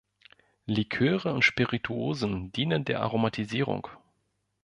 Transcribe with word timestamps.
Liköre 0.65 1.31
und 1.31 1.43
Spirituosen 1.43 2.51
dienen 2.53 2.85
der 2.85 3.03
Aromatisierung. 3.03 3.87